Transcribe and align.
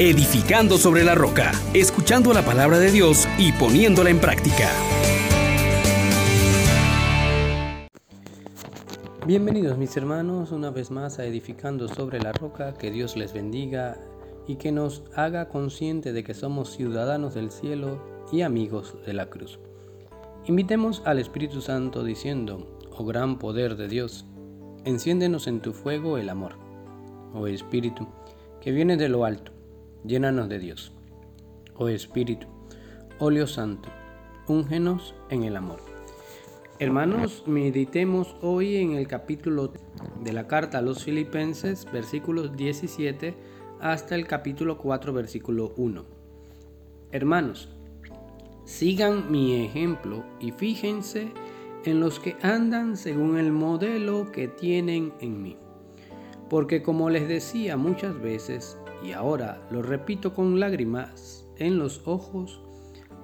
edificando 0.00 0.78
sobre 0.78 1.04
la 1.04 1.14
roca, 1.14 1.52
escuchando 1.74 2.32
la 2.32 2.42
palabra 2.42 2.78
de 2.78 2.90
Dios 2.90 3.28
y 3.36 3.52
poniéndola 3.52 4.08
en 4.08 4.18
práctica. 4.18 4.70
Bienvenidos 9.26 9.76
mis 9.76 9.94
hermanos 9.98 10.52
una 10.52 10.70
vez 10.70 10.90
más 10.90 11.18
a 11.18 11.26
Edificando 11.26 11.86
sobre 11.86 12.18
la 12.18 12.32
roca, 12.32 12.72
que 12.72 12.90
Dios 12.90 13.14
les 13.14 13.34
bendiga 13.34 13.98
y 14.48 14.56
que 14.56 14.72
nos 14.72 15.02
haga 15.14 15.50
consciente 15.50 16.14
de 16.14 16.24
que 16.24 16.32
somos 16.32 16.70
ciudadanos 16.70 17.34
del 17.34 17.50
cielo 17.50 18.02
y 18.32 18.40
amigos 18.40 18.96
de 19.04 19.12
la 19.12 19.28
cruz. 19.28 19.60
Invitemos 20.46 21.02
al 21.04 21.18
Espíritu 21.18 21.60
Santo 21.60 22.04
diciendo, 22.04 22.78
oh 22.96 23.04
gran 23.04 23.38
poder 23.38 23.76
de 23.76 23.86
Dios, 23.86 24.24
enciéndenos 24.86 25.46
en 25.46 25.60
tu 25.60 25.74
fuego 25.74 26.16
el 26.16 26.30
amor. 26.30 26.54
Oh 27.34 27.46
Espíritu, 27.46 28.08
que 28.62 28.72
viene 28.72 28.96
de 28.96 29.10
lo 29.10 29.26
alto, 29.26 29.59
llénanos 30.04 30.48
de 30.48 30.58
Dios. 30.58 30.92
Oh 31.76 31.88
Espíritu, 31.88 32.46
óleo 33.18 33.46
santo, 33.46 33.88
úngenos 34.48 35.14
en 35.30 35.44
el 35.44 35.56
amor. 35.56 35.80
Hermanos, 36.78 37.44
meditemos 37.46 38.36
hoy 38.40 38.76
en 38.76 38.92
el 38.92 39.06
capítulo 39.06 39.72
de 40.22 40.32
la 40.32 40.46
carta 40.46 40.78
a 40.78 40.82
los 40.82 41.04
filipenses, 41.04 41.86
versículos 41.92 42.56
17 42.56 43.34
hasta 43.80 44.14
el 44.14 44.26
capítulo 44.26 44.78
4, 44.78 45.12
versículo 45.12 45.74
1. 45.76 46.04
Hermanos, 47.12 47.68
sigan 48.64 49.30
mi 49.30 49.64
ejemplo 49.64 50.24
y 50.38 50.52
fíjense 50.52 51.32
en 51.84 52.00
los 52.00 52.20
que 52.20 52.36
andan 52.42 52.96
según 52.96 53.38
el 53.38 53.52
modelo 53.52 54.30
que 54.32 54.48
tienen 54.48 55.12
en 55.20 55.42
mí. 55.42 55.56
Porque 56.48 56.82
como 56.82 57.10
les 57.10 57.28
decía 57.28 57.76
muchas 57.76 58.20
veces, 58.20 58.78
y 59.02 59.12
ahora 59.12 59.66
lo 59.70 59.82
repito 59.82 60.34
con 60.34 60.60
lágrimas 60.60 61.46
en 61.56 61.78
los 61.78 62.02
ojos, 62.06 62.60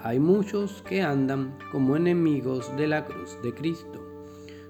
hay 0.00 0.18
muchos 0.20 0.82
que 0.82 1.02
andan 1.02 1.56
como 1.72 1.96
enemigos 1.96 2.76
de 2.76 2.86
la 2.86 3.04
cruz 3.04 3.38
de 3.42 3.54
Cristo. 3.54 4.04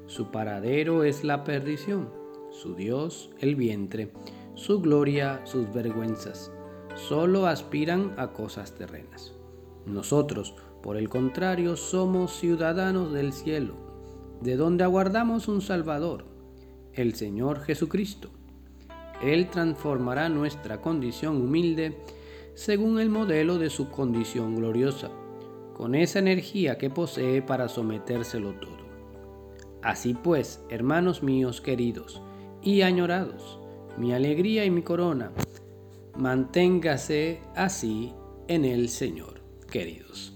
Su 0.07 0.31
paradero 0.31 1.03
es 1.03 1.25
la 1.25 1.43
perdición, 1.45 2.09
su 2.51 2.75
Dios 2.75 3.31
el 3.41 3.57
vientre, 3.57 4.13
su 4.55 4.81
gloria 4.81 5.41
sus 5.45 5.73
vergüenzas. 5.73 6.53
Solo 6.95 7.47
aspiran 7.47 8.15
a 8.17 8.29
cosas 8.29 8.75
terrenas. 8.75 9.35
Nosotros, 9.87 10.55
por 10.83 10.97
el 10.97 11.09
contrario, 11.09 11.77
somos 11.77 12.39
ciudadanos 12.39 13.13
del 13.13 13.33
cielo, 13.33 13.75
de 14.41 14.57
donde 14.57 14.85
aguardamos 14.85 15.49
un 15.49 15.61
Salvador, 15.61 16.27
el 16.93 17.15
Señor 17.15 17.61
Jesucristo. 17.61 18.31
Él 19.23 19.49
transformará 19.49 20.29
nuestra 20.29 20.81
condición 20.81 21.37
humilde 21.37 21.97
según 22.55 23.01
el 23.01 23.11
modelo 23.11 23.59
de 23.59 23.71
su 23.71 23.91
condición 23.91 24.57
gloriosa, 24.57 25.11
con 25.75 25.95
esa 25.95 26.19
energía 26.19 26.79
que 26.79 26.91
posee 26.91 27.43
para 27.43 27.69
sometérselo 27.69 28.55
todo. 28.55 28.85
Así 29.83 30.15
pues, 30.15 30.65
hermanos 30.69 31.23
míos 31.23 31.61
queridos 31.61 32.23
y 32.63 32.83
añorados, 32.83 33.59
mi 33.99 34.13
alegría 34.13 34.65
y 34.65 34.71
mi 34.71 34.83
corona, 34.83 35.33
manténgase 36.17 37.41
así 37.55 38.13
en 38.49 38.65
el 38.65 38.89
Señor, 38.89 39.41
queridos 39.71 40.35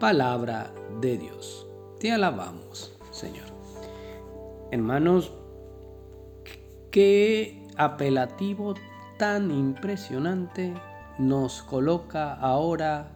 palabra 0.00 0.72
de 1.02 1.18
Dios. 1.18 1.68
Te 2.00 2.10
alabamos, 2.10 2.98
Señor. 3.12 3.46
Hermanos, 4.72 5.30
qué 6.90 7.59
apelativo 7.76 8.74
tan 9.18 9.50
impresionante 9.50 10.74
nos 11.18 11.62
coloca 11.62 12.34
ahora 12.34 13.12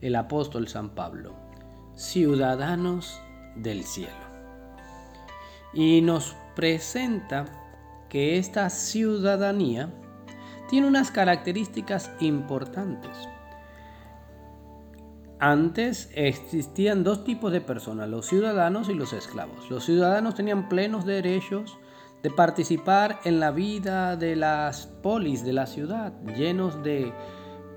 el 0.00 0.16
apóstol 0.16 0.68
San 0.68 0.90
Pablo, 0.90 1.32
ciudadanos 1.94 3.20
del 3.56 3.84
cielo. 3.84 4.12
Y 5.72 6.00
nos 6.02 6.36
presenta 6.54 7.46
que 8.08 8.38
esta 8.38 8.70
ciudadanía 8.70 9.90
tiene 10.68 10.86
unas 10.86 11.10
características 11.10 12.10
importantes. 12.20 13.10
Antes 15.40 16.10
existían 16.14 17.04
dos 17.04 17.24
tipos 17.24 17.52
de 17.52 17.60
personas, 17.60 18.08
los 18.08 18.26
ciudadanos 18.26 18.88
y 18.88 18.94
los 18.94 19.12
esclavos. 19.12 19.70
Los 19.70 19.84
ciudadanos 19.84 20.34
tenían 20.34 20.68
plenos 20.68 21.06
derechos 21.06 21.78
de 22.22 22.30
participar 22.30 23.20
en 23.24 23.40
la 23.40 23.50
vida 23.50 24.16
de 24.16 24.36
las 24.36 24.86
polis 24.86 25.44
de 25.44 25.52
la 25.52 25.66
ciudad, 25.66 26.12
llenos 26.36 26.82
de 26.82 27.12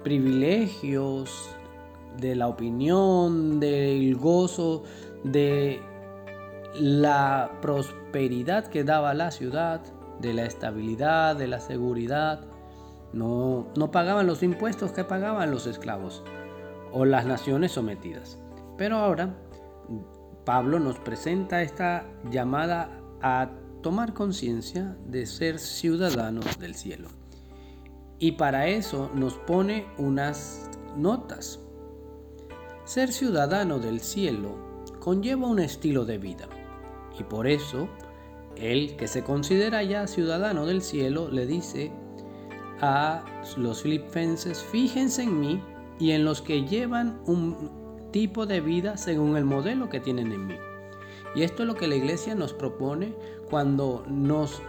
privilegios, 0.04 1.56
de 2.18 2.36
la 2.36 2.48
opinión, 2.48 3.60
del 3.60 4.16
gozo, 4.16 4.84
de 5.24 5.82
la 6.74 7.52
prosperidad 7.62 8.68
que 8.68 8.84
daba 8.84 9.14
la 9.14 9.32
ciudad, 9.32 9.82
de 10.20 10.34
la 10.34 10.46
estabilidad, 10.46 11.36
de 11.36 11.48
la 11.48 11.60
seguridad. 11.60 12.42
No, 13.14 13.68
no 13.78 13.92
pagaban 13.92 14.26
los 14.26 14.42
impuestos 14.42 14.92
que 14.92 15.04
pagaban 15.04 15.52
los 15.52 15.68
esclavos 15.68 16.24
o 16.92 17.06
las 17.06 17.26
naciones 17.26 17.72
sometidas. 17.74 18.40
Pero 18.78 18.98
ahora 18.98 19.36
Pablo 20.46 20.80
nos 20.80 20.98
presenta 21.00 21.62
esta 21.62 22.06
llamada 22.30 22.90
a 23.22 23.50
tomar 23.82 24.14
conciencia 24.14 24.96
de 25.08 25.26
ser 25.26 25.60
ciudadanos 25.60 26.60
del 26.60 26.76
cielo. 26.76 27.10
Y 28.20 28.34
para 28.34 28.68
eso 28.68 29.10
nos 29.16 29.34
pone 29.34 29.88
unas 29.98 30.70
notas. 30.96 31.60
Ser 32.86 33.12
ciudadano 33.12 33.80
del 33.80 34.00
cielo 34.00 34.56
conlleva 35.00 35.48
un 35.48 35.60
estilo 35.60 36.06
de 36.06 36.18
vida. 36.18 36.48
Y 37.20 37.24
por 37.24 37.48
eso, 37.48 37.90
el 38.56 38.96
que 38.96 39.08
se 39.08 39.24
considera 39.24 39.84
ya 39.84 40.08
ciudadano 40.08 40.66
del 40.66 40.82
cielo 40.82 41.30
le 41.32 41.46
dice 41.46 41.92
a 42.80 43.24
los 43.58 43.82
filipenses, 43.82 44.62
fíjense 44.62 45.24
en 45.24 45.40
mí 45.40 45.64
y 46.00 46.12
en 46.12 46.26
los 46.26 46.42
que 46.42 46.66
llevan 46.66 47.20
un 47.26 48.10
tipo 48.12 48.46
de 48.46 48.62
vida 48.62 48.98
según 48.98 49.38
el 49.38 49.46
modelo 49.46 49.90
que 49.90 50.00
tienen 50.00 50.32
en 50.32 50.48
mí. 50.48 50.56
Y 51.36 51.44
esto 51.44 51.64
es 51.64 51.68
lo 51.68 51.76
que 51.76 51.88
la 51.88 51.96
iglesia 51.96 52.36
nos 52.36 52.54
propone 52.54 53.14
cuando 53.50 54.04
nos 54.08 54.62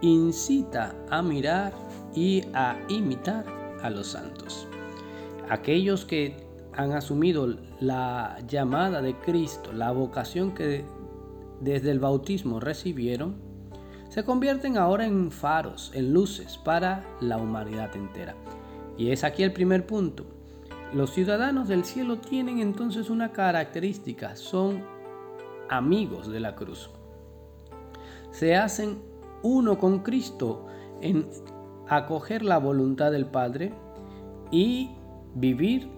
incita 0.00 0.94
a 1.10 1.22
mirar 1.22 1.72
y 2.14 2.42
a 2.54 2.76
imitar 2.88 3.44
a 3.82 3.90
los 3.90 4.08
santos. 4.08 4.66
Aquellos 5.48 6.04
que 6.04 6.36
han 6.74 6.92
asumido 6.92 7.56
la 7.80 8.38
llamada 8.48 9.02
de 9.02 9.14
Cristo, 9.16 9.72
la 9.72 9.92
vocación 9.92 10.54
que 10.54 10.84
desde 11.60 11.90
el 11.90 12.00
bautismo 12.00 12.60
recibieron, 12.60 13.36
se 14.08 14.24
convierten 14.24 14.76
ahora 14.76 15.06
en 15.06 15.30
faros, 15.30 15.90
en 15.94 16.12
luces 16.12 16.58
para 16.58 17.04
la 17.20 17.38
humanidad 17.38 17.94
entera. 17.96 18.34
Y 18.98 19.10
es 19.10 19.24
aquí 19.24 19.42
el 19.42 19.52
primer 19.52 19.86
punto. 19.86 20.26
Los 20.92 21.12
ciudadanos 21.12 21.68
del 21.68 21.84
cielo 21.84 22.18
tienen 22.18 22.58
entonces 22.58 23.08
una 23.08 23.32
característica, 23.32 24.36
son 24.36 24.82
amigos 25.76 26.28
de 26.30 26.40
la 26.40 26.54
cruz. 26.54 26.90
Se 28.30 28.56
hacen 28.56 29.02
uno 29.42 29.78
con 29.78 30.00
Cristo 30.00 30.66
en 31.00 31.26
acoger 31.88 32.42
la 32.42 32.58
voluntad 32.58 33.10
del 33.10 33.26
Padre 33.26 33.72
y 34.50 34.90
vivir 35.34 35.88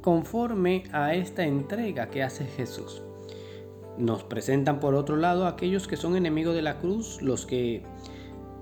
conforme 0.00 0.84
a 0.92 1.14
esta 1.14 1.44
entrega 1.44 2.10
que 2.10 2.22
hace 2.22 2.44
Jesús. 2.44 3.02
Nos 3.96 4.22
presentan 4.24 4.80
por 4.80 4.94
otro 4.94 5.16
lado 5.16 5.46
aquellos 5.46 5.86
que 5.86 5.96
son 5.96 6.16
enemigos 6.16 6.54
de 6.54 6.62
la 6.62 6.78
cruz, 6.78 7.22
los 7.22 7.46
que 7.46 7.82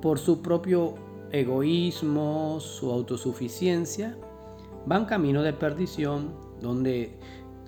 por 0.01 0.19
su 0.19 0.43
propio 0.43 0.95
egoísmo, 1.33 2.61
su 2.61 2.91
autosuficiencia, 2.91 4.17
van 4.87 5.07
camino 5.07 5.43
de 5.43 5.53
perdición, 5.53 6.35
donde 6.61 7.19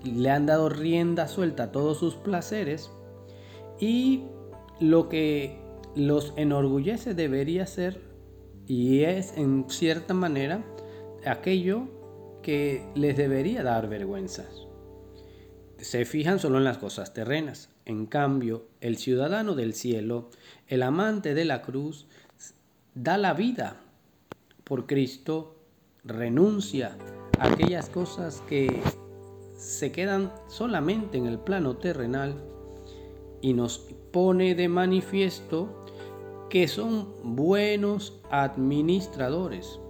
le 0.04 0.30
han 0.30 0.46
dado 0.46 0.68
rienda 0.68 1.28
suelta 1.28 1.64
a 1.64 1.72
todos 1.72 1.98
sus 1.98 2.14
placeres 2.14 2.90
y 3.80 4.24
lo 4.80 5.08
que 5.08 5.58
los 5.94 6.32
enorgullece 6.36 7.14
debería 7.14 7.66
ser 7.66 8.00
y 8.66 9.00
es 9.00 9.36
en 9.36 9.66
cierta 9.68 10.14
manera 10.14 10.64
aquello 11.26 11.88
que 12.42 12.86
les 12.94 13.16
debería 13.16 13.62
dar 13.62 13.88
vergüenzas. 13.88 14.66
Se 15.78 16.04
fijan 16.04 16.38
solo 16.38 16.58
en 16.58 16.64
las 16.64 16.78
cosas 16.78 17.12
terrenas. 17.12 17.70
En 17.84 18.06
cambio, 18.06 18.66
el 18.80 18.96
ciudadano 18.96 19.54
del 19.54 19.74
cielo, 19.74 20.30
el 20.68 20.82
amante 20.82 21.34
de 21.34 21.44
la 21.44 21.62
cruz, 21.62 22.06
da 22.94 23.18
la 23.18 23.34
vida 23.34 23.76
por 24.64 24.86
Cristo, 24.86 25.56
renuncia 26.04 26.96
a 27.38 27.48
aquellas 27.48 27.88
cosas 27.90 28.42
que 28.48 28.82
se 29.64 29.92
quedan 29.92 30.30
solamente 30.46 31.16
en 31.16 31.26
el 31.26 31.38
plano 31.38 31.78
terrenal 31.78 32.34
y 33.40 33.54
nos 33.54 33.78
pone 34.12 34.54
de 34.54 34.68
manifiesto 34.68 35.86
que 36.50 36.68
son 36.68 37.14
buenos 37.22 38.20
administradores, 38.30 39.80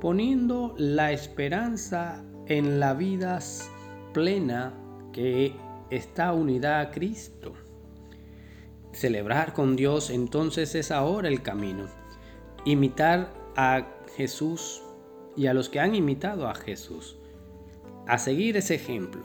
poniendo 0.00 0.74
la 0.76 1.10
esperanza 1.12 2.22
en 2.46 2.78
la 2.78 2.92
vida 2.92 3.38
plena 4.12 4.74
que 5.12 5.56
está 5.88 6.34
unida 6.34 6.80
a 6.80 6.90
Cristo. 6.90 7.54
Celebrar 8.92 9.54
con 9.54 9.74
Dios 9.74 10.10
entonces 10.10 10.74
es 10.74 10.90
ahora 10.90 11.28
el 11.28 11.42
camino. 11.42 11.86
Imitar 12.66 13.32
a 13.56 13.86
Jesús 14.16 14.82
y 15.34 15.46
a 15.46 15.54
los 15.54 15.70
que 15.70 15.80
han 15.80 15.94
imitado 15.94 16.46
a 16.46 16.54
Jesús. 16.54 17.18
A 18.06 18.18
seguir 18.18 18.56
ese 18.56 18.74
ejemplo. 18.74 19.22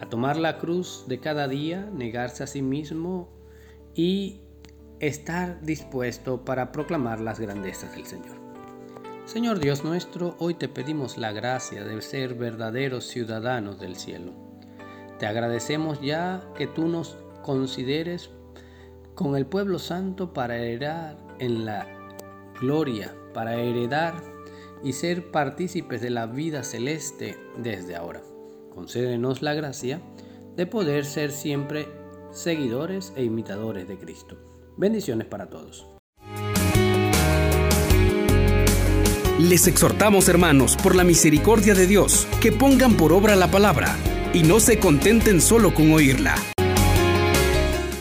A 0.00 0.06
tomar 0.06 0.38
la 0.38 0.58
cruz 0.58 1.04
de 1.06 1.20
cada 1.20 1.48
día, 1.48 1.90
negarse 1.92 2.42
a 2.42 2.46
sí 2.46 2.62
mismo 2.62 3.28
y 3.94 4.40
estar 5.00 5.60
dispuesto 5.60 6.44
para 6.44 6.72
proclamar 6.72 7.20
las 7.20 7.38
grandezas 7.38 7.94
del 7.94 8.06
Señor. 8.06 8.38
Señor 9.26 9.60
Dios 9.60 9.84
nuestro, 9.84 10.34
hoy 10.38 10.54
te 10.54 10.68
pedimos 10.68 11.18
la 11.18 11.32
gracia 11.32 11.84
de 11.84 12.00
ser 12.00 12.34
verdaderos 12.34 13.06
ciudadanos 13.06 13.78
del 13.78 13.96
cielo. 13.96 14.32
Te 15.18 15.26
agradecemos 15.26 16.00
ya 16.00 16.42
que 16.56 16.66
tú 16.66 16.88
nos 16.88 17.18
consideres 17.42 18.30
con 19.14 19.36
el 19.36 19.44
pueblo 19.44 19.78
santo 19.78 20.32
para 20.32 20.56
heredar 20.56 21.18
en 21.38 21.66
la 21.66 21.86
gloria, 22.60 23.14
para 23.34 23.56
heredar 23.56 24.14
y 24.82 24.92
ser 24.92 25.30
partícipes 25.30 26.00
de 26.00 26.10
la 26.10 26.26
vida 26.26 26.62
celeste 26.62 27.38
desde 27.56 27.96
ahora. 27.96 28.22
Concédenos 28.74 29.42
la 29.42 29.54
gracia 29.54 30.00
de 30.56 30.66
poder 30.66 31.04
ser 31.04 31.32
siempre 31.32 31.88
seguidores 32.30 33.12
e 33.16 33.24
imitadores 33.24 33.88
de 33.88 33.98
Cristo. 33.98 34.38
Bendiciones 34.76 35.26
para 35.26 35.48
todos. 35.48 35.86
Les 39.38 39.66
exhortamos, 39.66 40.28
hermanos, 40.28 40.76
por 40.76 40.94
la 40.94 41.02
misericordia 41.02 41.74
de 41.74 41.86
Dios, 41.86 42.28
que 42.42 42.52
pongan 42.52 42.96
por 42.96 43.12
obra 43.12 43.36
la 43.36 43.50
palabra 43.50 43.96
y 44.34 44.42
no 44.42 44.60
se 44.60 44.78
contenten 44.78 45.40
solo 45.40 45.74
con 45.74 45.92
oírla. 45.92 46.34